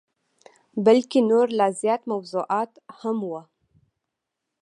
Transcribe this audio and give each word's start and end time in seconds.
بلکه 0.85 1.17
نور 1.29 1.47
لا 1.59 1.67
زیات 1.81 2.01
موضوعات 2.11 2.71
هم 2.99 3.17
وه. 3.31 3.41